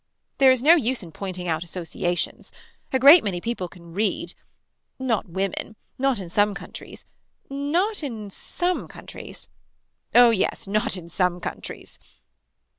There 0.39 0.49
is 0.49 0.63
no 0.63 0.73
use 0.73 1.03
in 1.03 1.11
pointing 1.11 1.47
out 1.47 1.63
associations. 1.63 2.51
A 2.91 2.97
great 2.97 3.23
many 3.23 3.39
people 3.39 3.67
can 3.67 3.93
read. 3.93 4.33
Not 4.97 5.29
women. 5.29 5.75
Not 5.99 6.17
in 6.17 6.27
some 6.27 6.55
countries. 6.55 7.05
Not 7.51 8.01
in 8.01 8.31
some 8.31 8.87
countries. 8.87 9.47
Oh 10.15 10.31
yes 10.31 10.65
not 10.65 10.97
in 10.97 11.07
some 11.07 11.39
countries. 11.39 11.99